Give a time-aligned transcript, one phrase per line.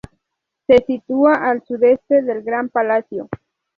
[0.65, 3.29] Se sitúa al sudeste del Gran Palacio.